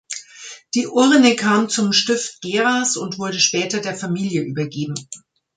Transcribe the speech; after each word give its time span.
Die 0.73 0.87
Urne 0.87 1.35
kam 1.35 1.69
zum 1.69 1.93
Stift 1.93 2.41
Geras 2.41 2.97
und 2.97 3.19
wurde 3.19 3.39
später 3.39 3.81
der 3.81 3.95
Familie 3.95 4.41
übergeben. 4.41 4.95